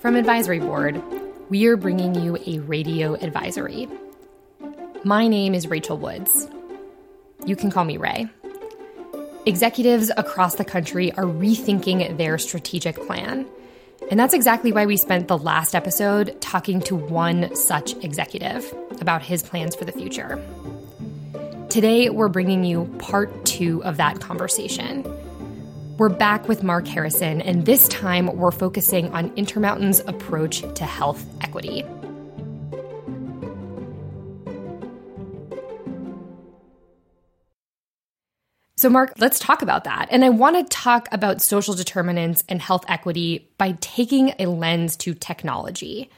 [0.00, 1.02] From Advisory Board,
[1.50, 3.86] we are bringing you a radio advisory.
[5.04, 6.48] My name is Rachel Woods.
[7.44, 8.26] You can call me Ray.
[9.44, 13.44] Executives across the country are rethinking their strategic plan.
[14.10, 18.72] And that's exactly why we spent the last episode talking to one such executive
[19.02, 20.42] about his plans for the future.
[21.68, 25.04] Today, we're bringing you part two of that conversation
[26.00, 31.22] we're back with Mark Harrison, and this time we're focusing on Intermountain's approach to health
[31.42, 31.84] equity.
[38.78, 40.08] So, Mark, let's talk about that.
[40.10, 44.96] And I want to talk about social determinants and health equity by taking a lens
[44.96, 46.08] to technology.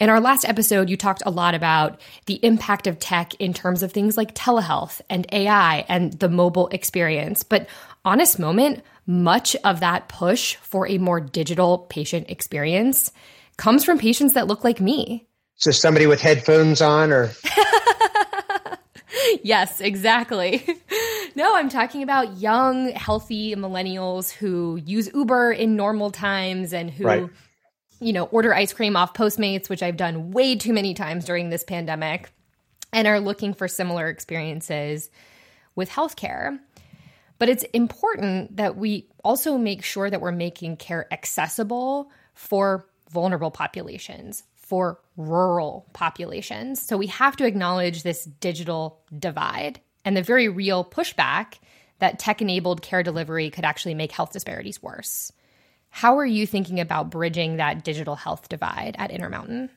[0.00, 3.82] In our last episode, you talked a lot about the impact of tech in terms
[3.82, 7.42] of things like telehealth and AI and the mobile experience.
[7.42, 7.68] But
[8.02, 13.12] honest moment, much of that push for a more digital patient experience
[13.58, 15.26] comes from patients that look like me.
[15.56, 17.32] So somebody with headphones on or
[19.42, 20.66] Yes, exactly.
[21.34, 27.04] no, I'm talking about young, healthy millennials who use Uber in normal times and who
[27.04, 27.28] right.
[28.00, 31.50] You know, order ice cream off Postmates, which I've done way too many times during
[31.50, 32.30] this pandemic,
[32.92, 35.10] and are looking for similar experiences
[35.76, 36.58] with healthcare.
[37.38, 43.50] But it's important that we also make sure that we're making care accessible for vulnerable
[43.50, 46.80] populations, for rural populations.
[46.80, 51.58] So we have to acknowledge this digital divide and the very real pushback
[51.98, 55.32] that tech enabled care delivery could actually make health disparities worse.
[55.90, 59.70] How are you thinking about bridging that digital health divide at Intermountain?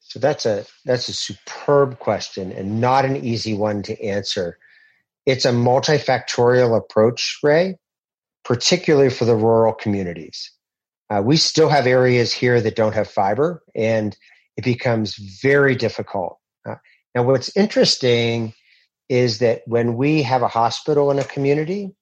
[0.00, 4.58] So that's a that's a superb question and not an easy one to answer
[5.26, 7.78] it's a multifactorial approach, Ray,
[8.44, 10.50] particularly for the rural communities.
[11.10, 14.16] Uh, we still have areas here that don't have fiber, and
[14.56, 16.38] it becomes very difficult.
[16.68, 16.76] Uh,
[17.14, 18.52] now, what's interesting
[19.08, 21.94] is that when we have a hospital in a community,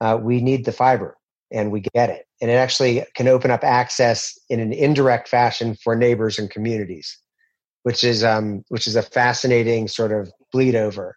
[0.00, 1.16] uh, we need the fiber
[1.50, 2.26] and we get it.
[2.40, 7.18] And it actually can open up access in an indirect fashion for neighbors and communities,
[7.82, 11.16] which is um, which is a fascinating sort of bleed over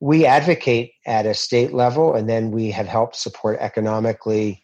[0.00, 4.62] we advocate at a state level, and then we have helped support economically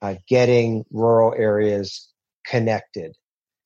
[0.00, 2.08] uh, getting rural areas
[2.46, 3.16] connected.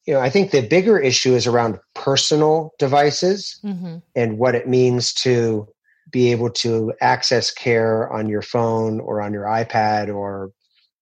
[0.06, 3.98] You know, I think the bigger issue is around personal devices mm-hmm.
[4.16, 5.68] and what it means to
[6.10, 10.50] be able to access care on your phone or on your iPad or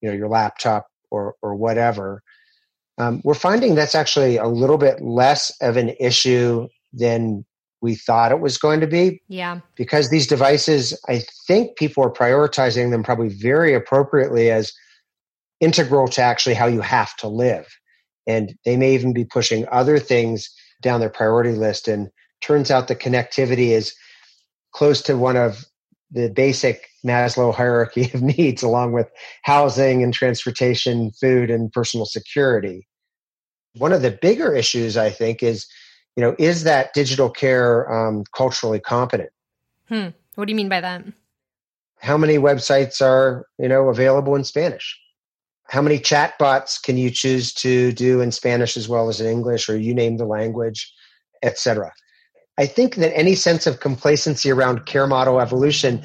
[0.01, 2.23] you know your laptop or or whatever.
[2.99, 7.45] Um, we're finding that's actually a little bit less of an issue than
[7.81, 9.23] we thought it was going to be.
[9.29, 9.61] Yeah.
[9.77, 14.73] Because these devices, I think people are prioritizing them probably very appropriately as
[15.61, 17.67] integral to actually how you have to live.
[18.27, 20.51] And they may even be pushing other things
[20.83, 21.89] down their priority list.
[21.89, 22.09] And
[22.41, 23.95] turns out the connectivity is
[24.73, 25.65] close to one of
[26.11, 29.11] the basic Maslow hierarchy of needs, along with
[29.43, 32.87] housing and transportation, food, and personal security.
[33.77, 35.67] One of the bigger issues, I think, is
[36.17, 39.31] you know, is that digital care um, culturally competent?
[39.89, 40.09] Hmm.
[40.35, 41.05] What do you mean by that?
[42.01, 44.99] How many websites are you know available in Spanish?
[45.69, 49.69] How many chatbots can you choose to do in Spanish as well as in English,
[49.69, 50.93] or you name the language,
[51.43, 51.93] etc.
[52.59, 56.03] I think that any sense of complacency around care model evolution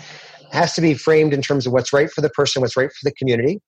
[0.51, 3.09] has to be framed in terms of what's right for the person, what's right for
[3.09, 3.59] the community.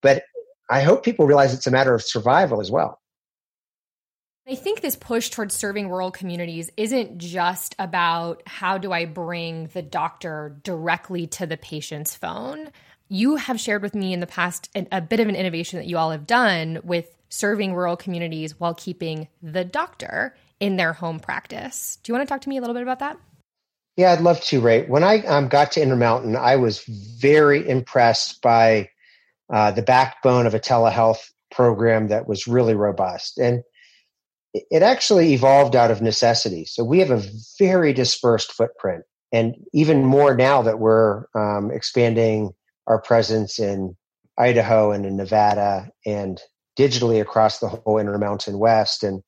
[0.00, 0.22] But
[0.70, 3.00] I hope people realize it's a matter of survival as well.
[4.48, 9.66] I think this push towards serving rural communities isn't just about how do I bring
[9.74, 12.70] the doctor directly to the patient's phone.
[13.08, 15.98] You have shared with me in the past a bit of an innovation that you
[15.98, 21.98] all have done with serving rural communities while keeping the doctor in their home practice.
[22.02, 23.18] Do you want to talk to me a little bit about that?
[23.96, 24.86] Yeah, I'd love to, Ray.
[24.86, 28.88] When I um, got to Intermountain, I was very impressed by
[29.52, 33.38] uh, the backbone of a telehealth program that was really robust.
[33.38, 33.62] And
[34.52, 36.64] it actually evolved out of necessity.
[36.64, 37.22] So we have a
[37.58, 42.52] very dispersed footprint, and even more now that we're um, expanding
[42.86, 43.96] our presence in
[44.38, 46.40] Idaho and in Nevada and
[46.78, 49.04] digitally across the whole Intermountain West.
[49.04, 49.22] And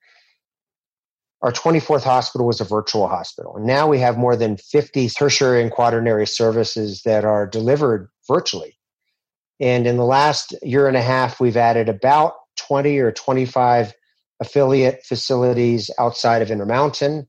[1.43, 3.57] our 24th hospital was a virtual hospital.
[3.59, 8.79] Now we have more than 50 tertiary and quaternary services that are delivered virtually.
[9.61, 13.93] And in the last year and a half, we've added about 20 or 25
[14.41, 17.29] affiliate facilities outside of Intermountain.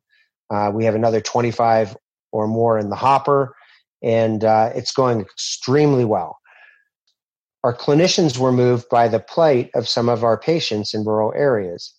[0.49, 1.95] Uh, we have another 25
[2.31, 3.55] or more in the hopper,
[4.03, 6.37] and uh, it's going extremely well.
[7.63, 11.93] our clinicians were moved by the plight of some of our patients in rural areas.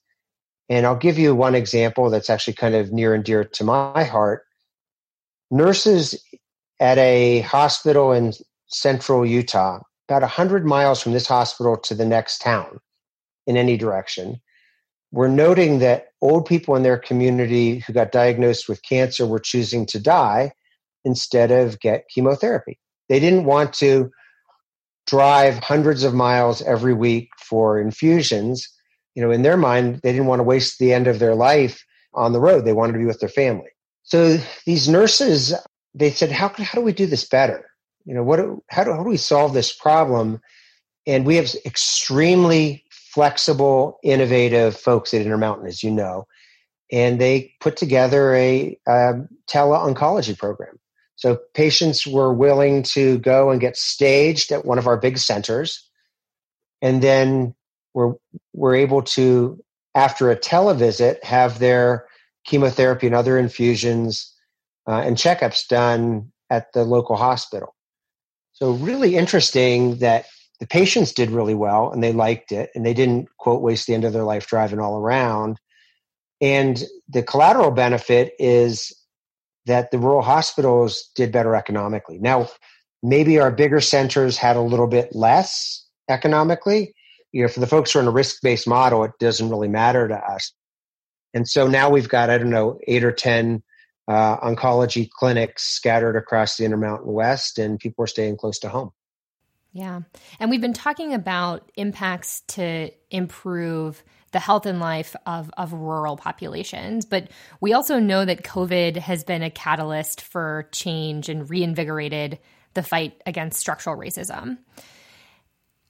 [0.69, 4.05] And I'll give you one example that's actually kind of near and dear to my
[4.05, 4.45] heart.
[5.51, 6.23] Nurses
[6.81, 8.33] at a hospital in
[8.69, 12.81] central Utah, about 100 miles from this hospital to the next town
[13.47, 14.41] in any direction,
[15.13, 19.87] were noting that old people in their community who got diagnosed with cancer were choosing
[19.87, 20.51] to die
[21.05, 22.79] instead of get chemotherapy.
[23.09, 24.11] They didn't want to
[25.07, 28.69] drive hundreds of miles every week for infusions.
[29.15, 31.85] You know, in their mind, they didn't want to waste the end of their life
[32.13, 32.65] on the road.
[32.65, 33.71] They wanted to be with their family.
[34.03, 35.55] So these nurses,
[35.95, 37.65] they said, how, how do we do this better?
[38.05, 38.39] You know, what,
[38.69, 40.41] how do, how do we solve this problem?
[41.07, 46.27] And we have extremely flexible, innovative folks at Intermountain, as you know,
[46.91, 49.13] and they put together a, a
[49.47, 50.79] tele-oncology program.
[51.17, 55.89] So patients were willing to go and get staged at one of our big centers,
[56.83, 57.55] and then
[57.95, 58.15] were
[58.53, 59.59] were able to,
[59.95, 62.07] after a televisit, have their
[62.45, 64.33] chemotherapy and other infusions
[64.87, 67.75] uh, and checkups done at the local hospital.
[68.53, 70.27] So really interesting that
[70.61, 73.95] the patients did really well and they liked it and they didn't quote waste the
[73.95, 75.59] end of their life driving all around.
[76.41, 78.93] And the collateral benefit is
[79.67, 82.19] that the rural hospitals did better economically.
[82.19, 82.49] Now,
[83.03, 86.95] maybe our bigger centers had a little bit less economically.
[87.35, 89.67] You know, for the folks who are in a risk based model, it doesn't really
[89.67, 90.53] matter to us.
[91.35, 93.61] And so now we've got, I don't know, eight or 10
[94.07, 98.93] uh, oncology clinics scattered across the Intermountain West, and people are staying close to home.
[99.73, 100.03] Yeah.
[100.39, 106.17] And we've been talking about impacts to improve the health and life of, of rural
[106.17, 107.05] populations.
[107.05, 107.31] But
[107.61, 112.39] we also know that COVID has been a catalyst for change and reinvigorated
[112.75, 114.59] the fight against structural racism.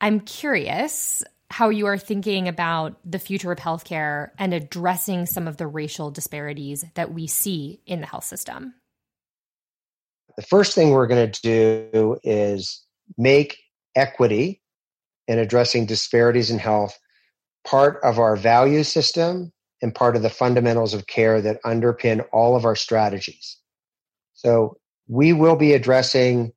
[0.00, 1.22] I'm curious
[1.54, 6.10] how you are thinking about the future of healthcare and addressing some of the racial
[6.10, 8.74] disparities that we see in the health system.
[10.34, 12.84] The first thing we're going to do is
[13.16, 13.56] make
[13.94, 14.62] equity
[15.28, 16.98] and addressing disparities in health
[17.64, 22.56] part of our value system and part of the fundamentals of care that underpin all
[22.56, 23.58] of our strategies.
[24.32, 26.52] So we will be addressing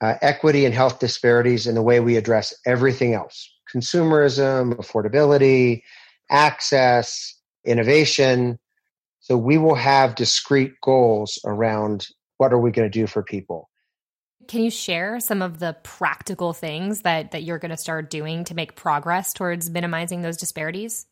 [0.00, 5.82] uh, equity and health disparities in the way we address everything else consumerism, affordability,
[6.30, 7.34] access,
[7.64, 8.58] innovation.
[9.20, 13.68] So we will have discrete goals around what are we going to do for people.
[14.46, 18.44] Can you share some of the practical things that, that you're going to start doing
[18.44, 21.06] to make progress towards minimizing those disparities?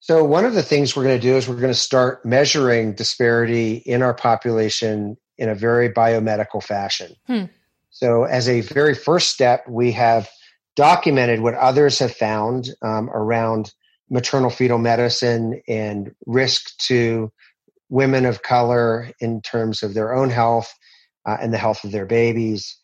[0.00, 2.92] So, one of the things we're going to do is we're going to start measuring
[2.92, 7.16] disparity in our population in a very biomedical fashion.
[7.26, 7.44] Hmm.
[7.90, 10.28] So, as a very first step, we have
[10.78, 13.74] documented what others have found um, around
[14.10, 17.32] maternal fetal medicine and risk to
[17.88, 20.72] women of color in terms of their own health
[21.26, 22.78] uh, and the health of their babies.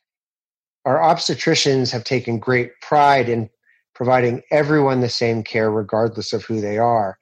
[0.84, 3.48] Our obstetricians have taken great pride in
[3.94, 7.16] providing everyone the same care, regardless of who they are.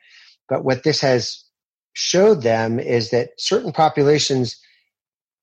[0.48, 1.44] But what this has
[1.92, 4.58] showed them is that certain populations,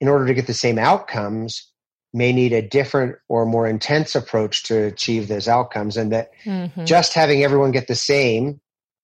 [0.02, 1.72] in order to get the same outcomes,
[2.14, 6.86] may need a different or more intense approach to achieve those outcomes, and that mm-hmm.
[6.86, 8.60] just having everyone get the same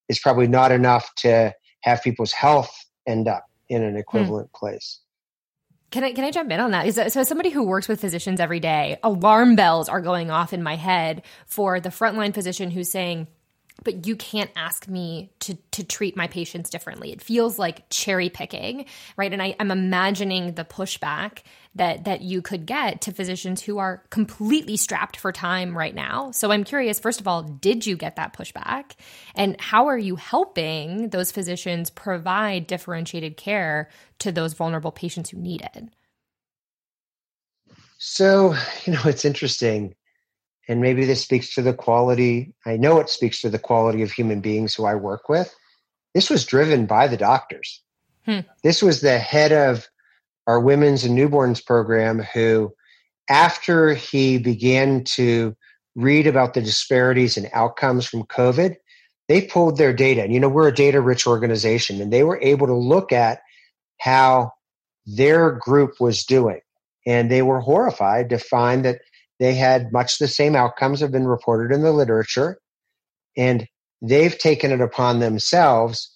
[0.10, 2.74] is probably not enough to have people's health
[3.08, 3.98] end up in an hmm.
[3.98, 4.60] equivalent mm.
[4.60, 5.00] place.
[5.92, 6.88] Can I can I jump in on that?
[6.88, 10.30] Is that, so as somebody who works with physicians every day, alarm bells are going
[10.30, 13.28] off in my head for the frontline physician who's saying,
[13.84, 17.12] but you can't ask me to to treat my patients differently.
[17.12, 18.86] It feels like cherry picking,
[19.18, 19.32] right?
[19.32, 21.40] And I, I'm imagining the pushback
[21.76, 26.32] that that you could get to physicians who are completely strapped for time right now.
[26.32, 28.92] So I'm curious, first of all, did you get that pushback?
[29.36, 33.90] And how are you helping those physicians provide differentiated care
[34.20, 35.90] to those vulnerable patients who need it?
[37.98, 38.56] So,
[38.86, 39.96] you know, it's interesting
[40.68, 44.12] and maybe this speaks to the quality i know it speaks to the quality of
[44.12, 45.54] human beings who i work with.
[46.14, 47.82] This was driven by the doctors.
[48.26, 48.40] Hmm.
[48.64, 49.88] this was the head of
[50.48, 52.74] our women's and newborns program who
[53.30, 55.56] after he began to
[55.96, 58.78] read about the disparities and outcomes from covid
[59.28, 60.24] they pulled their data.
[60.24, 63.42] And you know we're a data rich organization and they were able to look at
[64.00, 64.52] how
[65.06, 66.62] their group was doing.
[67.08, 69.02] And they were horrified to find that
[69.40, 72.58] they had much the same outcomes have been reported in the literature,
[73.38, 73.68] and
[74.02, 76.12] they've taken it upon themselves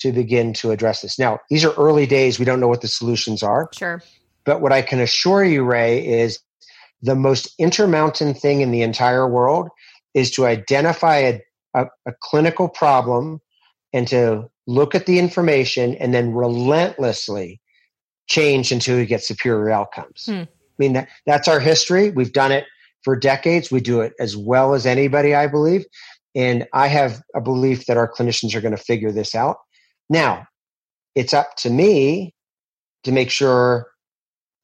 [0.00, 1.18] to begin to address this.
[1.18, 2.38] Now, these are early days.
[2.38, 3.68] We don't know what the solutions are.
[3.74, 4.02] Sure.
[4.44, 6.40] But what I can assure you, Ray, is
[7.02, 9.68] the most intermountain thing in the entire world
[10.14, 11.40] is to identify a,
[11.74, 13.40] a, a clinical problem
[13.92, 17.60] and to look at the information and then relentlessly
[18.26, 20.24] change until we get superior outcomes.
[20.26, 20.42] Hmm.
[20.80, 22.10] I mean, that, that's our history.
[22.10, 22.64] We've done it
[23.04, 23.70] for decades.
[23.70, 25.84] We do it as well as anybody, I believe.
[26.34, 29.58] And I have a belief that our clinicians are going to figure this out.
[30.08, 30.46] Now,
[31.14, 32.34] it's up to me
[33.04, 33.90] to make sure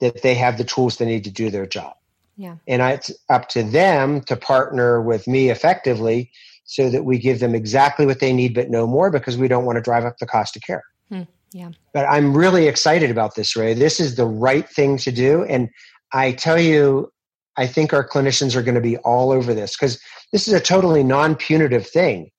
[0.01, 1.95] that they have the tools they need to do their job.
[2.37, 2.57] Yeah.
[2.69, 6.31] And it's up to them to partner with me effectively
[6.65, 9.65] so that we give them exactly what they need but no more because we don't
[9.65, 10.83] want to drive up the cost of care.
[11.09, 11.23] Hmm.
[11.53, 11.71] Yeah.
[11.95, 13.73] But I'm really excited about this, Ray.
[13.73, 15.45] This is the right thing to do.
[15.45, 15.71] And
[16.13, 17.11] I tell you,
[17.57, 20.01] I think our clinicians are going to be all over this because
[20.33, 22.31] this is a totally non punitive thing.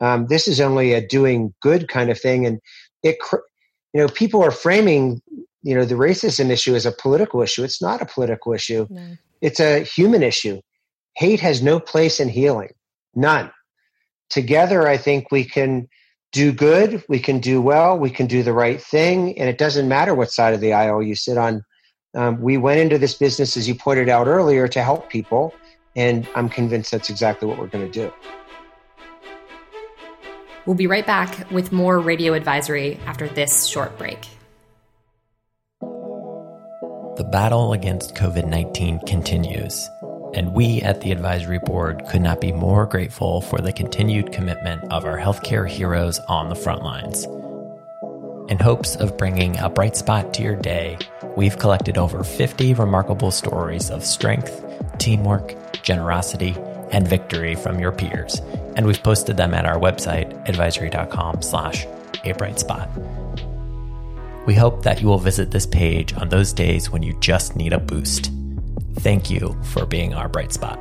[0.00, 2.44] Um, this is only a doing good kind of thing.
[2.46, 2.60] And
[3.02, 3.16] it,
[3.92, 5.22] you know, people are framing,
[5.62, 7.64] you know, the racism issue as a political issue.
[7.64, 8.86] It's not a political issue.
[8.90, 9.16] No.
[9.40, 10.60] It's a human issue.
[11.14, 12.70] Hate has no place in healing.
[13.14, 13.50] None.
[14.28, 15.88] Together, I think we can
[16.32, 19.88] do good, we can do well, we can do the right thing, and it doesn't
[19.88, 21.62] matter what side of the aisle you sit on.
[22.16, 25.54] Um, we went into this business, as you pointed out earlier, to help people,
[25.94, 28.12] and I'm convinced that's exactly what we're going to do.
[30.64, 34.26] We'll be right back with more radio advisory after this short break.
[35.80, 39.88] The battle against COVID 19 continues,
[40.34, 44.90] and we at the advisory board could not be more grateful for the continued commitment
[44.90, 47.26] of our healthcare heroes on the front lines.
[48.48, 50.98] In hopes of bringing a bright spot to your day,
[51.36, 54.64] we've collected over 50 remarkable stories of strength,
[54.98, 56.54] teamwork, generosity,
[56.92, 58.40] and victory from your peers,
[58.76, 61.86] and we've posted them at our website, advisory.com slash
[62.24, 62.88] a bright spot.
[64.46, 67.72] We hope that you will visit this page on those days when you just need
[67.72, 68.30] a boost.
[69.00, 70.78] Thank you for being our bright spot.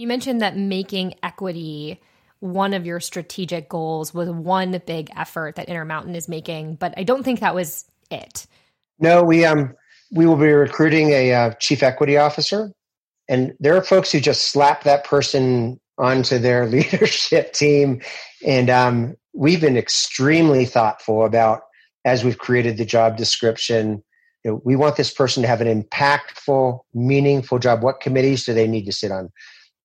[0.00, 2.00] You mentioned that making equity
[2.38, 7.02] one of your strategic goals was one big effort that Intermountain is making, but I
[7.02, 8.46] don't think that was it.
[8.98, 9.74] No, we um
[10.10, 12.72] we will be recruiting a uh, chief equity officer
[13.28, 18.00] and there are folks who just slap that person onto their leadership team.
[18.46, 21.60] And um, we've been extremely thoughtful about
[22.06, 24.02] as we've created the job description.
[24.46, 27.82] You know, we want this person to have an impactful, meaningful job.
[27.82, 29.30] What committees do they need to sit on?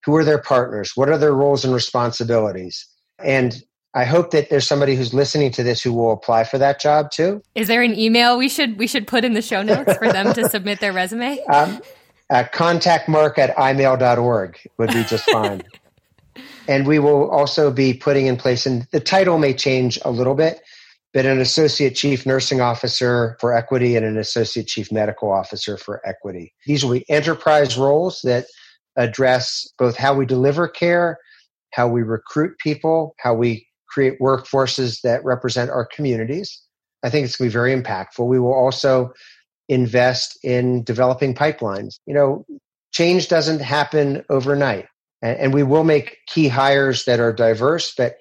[0.05, 0.91] Who are their partners?
[0.95, 2.85] What are their roles and responsibilities?
[3.23, 3.61] And
[3.95, 7.11] I hope that there's somebody who's listening to this who will apply for that job
[7.11, 7.41] too.
[7.55, 10.33] Is there an email we should we should put in the show notes for them
[10.33, 11.43] to submit their resume?
[11.45, 11.81] Um,
[12.29, 15.63] uh, contact mark at imail.org would be just fine.
[16.67, 20.35] and we will also be putting in place, and the title may change a little
[20.35, 20.61] bit,
[21.13, 26.01] but an associate chief nursing officer for equity and an associate chief medical officer for
[26.05, 26.53] equity.
[26.65, 28.47] These will be enterprise roles that
[28.97, 31.17] address both how we deliver care,
[31.73, 36.61] how we recruit people, how we create workforces that represent our communities.
[37.03, 38.27] I think it's going to be very impactful.
[38.27, 39.13] We will also
[39.69, 41.99] invest in developing pipelines.
[42.05, 42.45] You know,
[42.91, 44.87] change doesn't happen overnight.
[45.21, 48.17] And we will make key hires that are diverse, but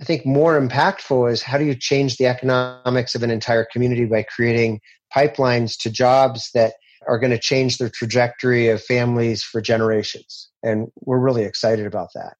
[0.00, 4.06] I think more impactful is how do you change the economics of an entire community
[4.06, 4.80] by creating
[5.14, 6.74] pipelines to jobs that
[7.10, 10.48] are going to change the trajectory of families for generations.
[10.62, 12.36] And we're really excited about that.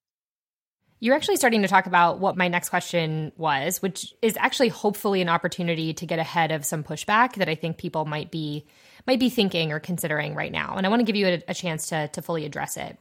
[1.00, 5.20] You're actually starting to talk about what my next question was, which is actually hopefully
[5.22, 8.64] an opportunity to get ahead of some pushback that I think people might be
[9.08, 10.74] might be thinking or considering right now.
[10.76, 12.96] And I want to give you a, a chance to, to fully address it.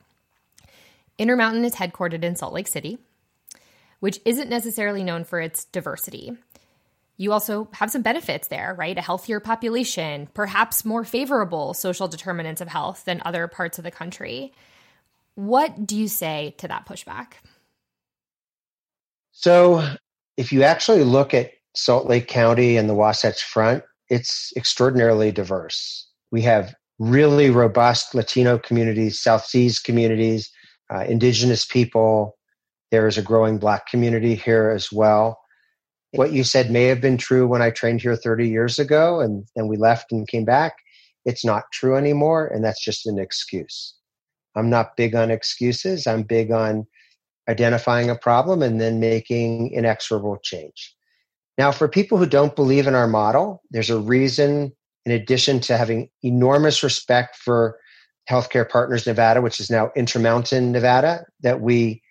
[1.19, 2.97] Intermountain is headquartered in Salt Lake City,
[3.99, 6.37] which isn't necessarily known for its diversity.
[7.19, 8.97] You also have some benefits there, right?
[8.97, 13.91] A healthier population, perhaps more favorable social determinants of health than other parts of the
[13.91, 14.53] country.
[15.35, 17.33] What do you say to that pushback?
[19.33, 19.85] So,
[20.37, 26.07] if you actually look at Salt Lake County and the Wasatch Front, it's extraordinarily diverse.
[26.31, 30.49] We have really robust Latino communities, South Seas communities,
[30.89, 32.37] uh, indigenous people.
[32.91, 35.38] There is a growing black community here as well.
[36.11, 39.45] What you said may have been true when I trained here 30 years ago and
[39.55, 40.77] then we left and came back.
[41.25, 43.93] It's not true anymore, and that's just an excuse.
[44.55, 46.07] I'm not big on excuses.
[46.07, 46.87] I'm big on
[47.47, 50.95] identifying a problem and then making inexorable change.
[51.57, 54.71] Now, for people who don't believe in our model, there's a reason,
[55.05, 57.77] in addition to having enormous respect for
[58.29, 62.01] Healthcare Partners Nevada, which is now Intermountain Nevada, that we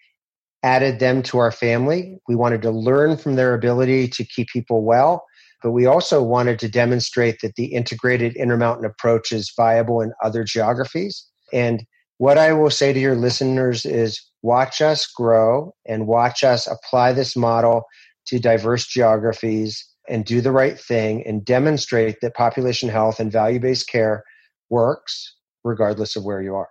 [0.68, 2.18] added them to our family.
[2.28, 5.24] We wanted to learn from their ability to keep people well,
[5.62, 10.44] but we also wanted to demonstrate that the integrated Intermountain approach is viable in other
[10.44, 11.26] geographies.
[11.54, 11.86] And
[12.18, 17.14] what I will say to your listeners is watch us grow and watch us apply
[17.14, 17.84] this model
[18.26, 23.58] to diverse geographies and do the right thing and demonstrate that population health and value
[23.58, 24.22] based care
[24.68, 25.34] works
[25.64, 26.68] regardless of where you are.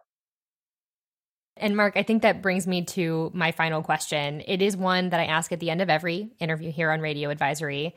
[1.60, 4.42] And Mark, I think that brings me to my final question.
[4.48, 7.30] It is one that I ask at the end of every interview here on Radio
[7.30, 7.96] Advisory.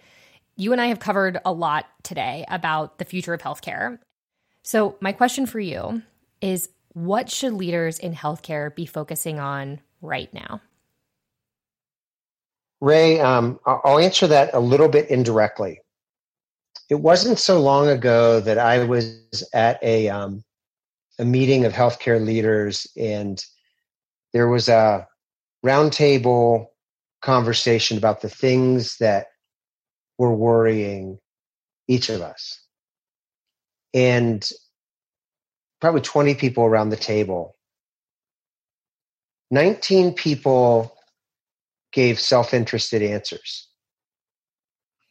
[0.57, 3.99] You and I have covered a lot today about the future of healthcare.
[4.63, 6.03] So, my question for you
[6.41, 10.61] is what should leaders in healthcare be focusing on right now?
[12.81, 15.81] Ray, um, I'll answer that a little bit indirectly.
[16.89, 20.43] It wasn't so long ago that I was at a um,
[21.21, 23.45] a meeting of healthcare leaders, and
[24.33, 25.07] there was a
[25.65, 26.67] roundtable
[27.21, 29.27] conversation about the things that
[30.17, 31.19] were worrying
[31.89, 32.65] each of us.
[33.93, 34.49] And
[35.81, 37.55] probably 20 people around the table.
[39.51, 40.97] 19 people
[41.93, 43.69] gave self interested answers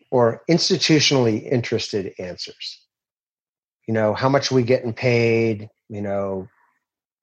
[0.09, 2.79] or institutionally interested answers.
[3.87, 5.69] You know, how much are we getting paid?
[5.89, 6.47] You know,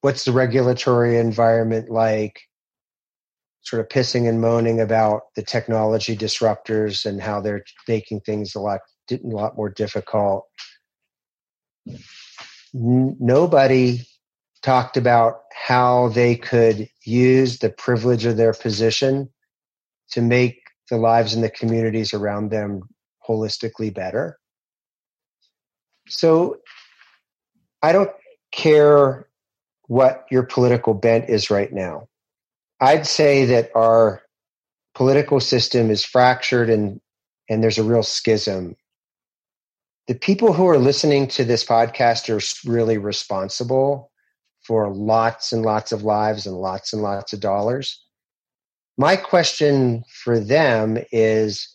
[0.01, 2.41] what's the regulatory environment like?
[3.63, 8.61] Sort of pissing and moaning about the technology disruptors and how they're making things a
[8.61, 8.81] lot
[9.11, 10.47] a lot more difficult.
[12.73, 14.03] Nobody
[14.63, 19.31] talked about how they could use the privilege of their position
[20.11, 22.83] to make the lives in the communities around them
[23.29, 24.39] holistically better.
[26.09, 26.59] So
[27.83, 28.11] I don't
[28.57, 29.29] care
[29.87, 32.09] what your political bent is right now.
[32.81, 34.23] I'd say that our
[34.95, 37.01] political system is fractured and
[37.49, 38.75] and there's a real schism.
[40.09, 44.11] The people who are listening to this podcast are really responsible
[44.63, 48.03] for lots and lots of lives and lots and lots of dollars.
[48.99, 51.73] My question for them is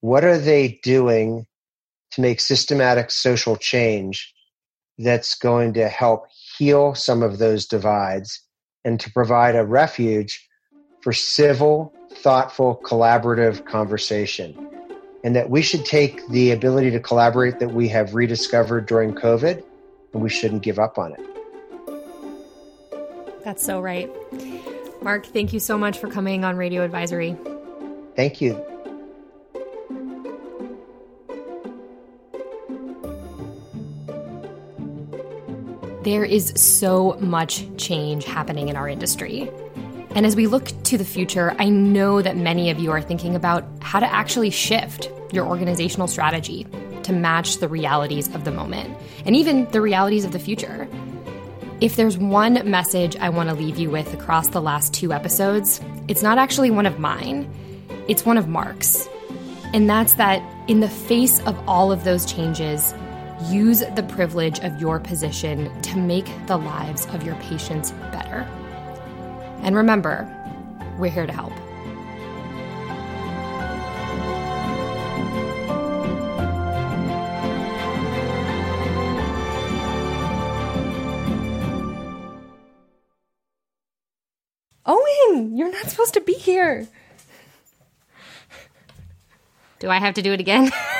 [0.00, 1.46] what are they doing
[2.12, 4.33] to make systematic social change
[4.98, 6.26] that's going to help
[6.56, 8.40] heal some of those divides
[8.84, 10.48] and to provide a refuge
[11.02, 14.56] for civil, thoughtful, collaborative conversation.
[15.24, 19.62] And that we should take the ability to collaborate that we have rediscovered during COVID
[20.12, 21.20] and we shouldn't give up on it.
[23.42, 24.10] That's so right.
[25.02, 27.36] Mark, thank you so much for coming on Radio Advisory.
[28.16, 28.73] Thank you.
[36.04, 39.50] There is so much change happening in our industry.
[40.14, 43.34] And as we look to the future, I know that many of you are thinking
[43.34, 46.66] about how to actually shift your organizational strategy
[47.04, 50.86] to match the realities of the moment and even the realities of the future.
[51.80, 55.80] If there's one message I want to leave you with across the last two episodes,
[56.06, 57.50] it's not actually one of mine,
[58.08, 59.08] it's one of Mark's.
[59.72, 62.92] And that's that in the face of all of those changes,
[63.50, 68.48] Use the privilege of your position to make the lives of your patients better.
[69.60, 70.28] And remember,
[70.98, 71.52] we're here to help.
[84.86, 86.86] Owen, you're not supposed to be here.
[89.80, 90.70] Do I have to do it again?